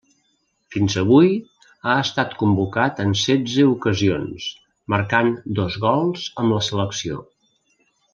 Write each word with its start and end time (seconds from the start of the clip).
Fins 0.75 0.93
avui 1.01 1.27
ha 1.89 1.97
estat 2.05 2.31
convocat 2.39 3.01
en 3.03 3.13
setze 3.23 3.65
ocasions, 3.73 4.47
marcant 4.95 5.31
dos 5.61 5.77
gols 5.85 6.25
amb 6.45 6.55
la 6.57 6.63
selecció. 6.71 7.21